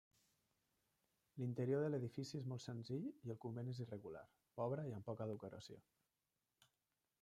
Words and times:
L'interior 1.41 1.83
de 1.83 1.91
l'edifici 1.91 2.35
és 2.41 2.49
molt 2.53 2.65
senzill 2.65 3.07
i 3.29 3.35
el 3.35 3.39
convent 3.45 3.71
és 3.75 3.85
irregular, 3.87 4.27
pobre, 4.61 4.89
amb 5.01 5.11
poca 5.13 5.33
decoració. 5.35 5.83